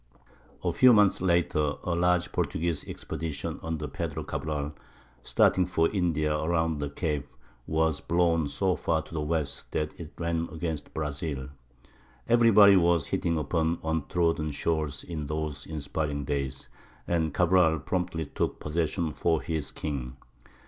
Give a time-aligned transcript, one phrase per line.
[0.63, 4.73] A few months later a large Portuguese expedition under Pedro Cabral,
[5.21, 7.27] starting for India around the cape,
[7.67, 11.49] was blown so far to the west that it ran against Brazil.
[12.27, 16.67] Everybody was hitting upon untrodden shores in those inspiring days,
[17.07, 20.15] and Cabral promptly took possession for his king.